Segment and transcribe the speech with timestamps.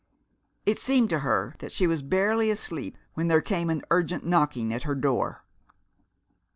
[0.65, 4.73] It seemed to her that she was barely asleep when there came an urgent knocking
[4.73, 5.43] at her door.